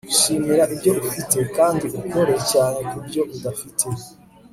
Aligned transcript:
shimira 0.17 0.63
ibyo 0.73 0.91
ufite, 1.07 1.37
kandi 1.55 1.85
ukore 1.99 2.33
cyane 2.51 2.79
kubyo 2.89 3.21
udafite 3.35 3.85